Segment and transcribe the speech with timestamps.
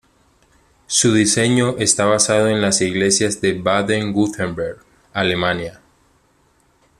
[0.87, 4.79] Su diseño está basado en las iglesias de Baden-Wurtemberg,
[5.13, 5.79] Alemania.